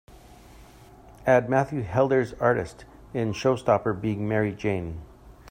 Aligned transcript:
add 1.27 1.47
Matthew 1.47 1.83
Helders 1.83 2.33
artist 2.41 2.85
in 3.13 3.33
Showstopper 3.33 3.93
Being 4.01 4.27
Mary 4.27 4.51
Jane 4.51 4.99